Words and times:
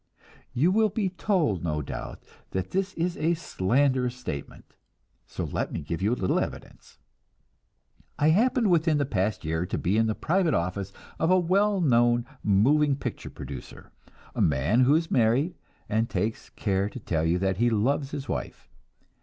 You 0.51 0.71
will 0.71 0.89
be 0.89 1.09
told, 1.09 1.63
no 1.63 1.83
doubt, 1.83 2.23
that 2.49 2.71
this 2.71 2.95
is 2.95 3.15
a 3.17 3.35
slanderous 3.35 4.15
statement, 4.15 4.73
so 5.27 5.43
let 5.43 5.71
me 5.71 5.81
give 5.83 6.01
you 6.01 6.11
a 6.11 6.15
little 6.17 6.39
evidence. 6.39 6.97
I 8.17 8.29
happened 8.29 8.71
within 8.71 8.97
the 8.97 9.05
past 9.05 9.45
year 9.45 9.63
to 9.67 9.77
be 9.77 9.97
in 9.97 10.07
the 10.07 10.15
private 10.15 10.55
office 10.55 10.91
of 11.19 11.29
a 11.29 11.37
well 11.39 11.81
known 11.81 12.25
moving 12.43 12.95
picture 12.95 13.29
producer, 13.29 13.91
a 14.33 14.41
man 14.41 14.79
who 14.85 14.95
is 14.95 15.11
married, 15.11 15.53
and 15.87 16.09
takes 16.09 16.49
care 16.49 16.89
to 16.89 16.99
tell 16.99 17.23
you 17.23 17.37
that 17.37 17.57
he 17.57 17.69
loves 17.69 18.09
his 18.09 18.27
wife. 18.27 18.71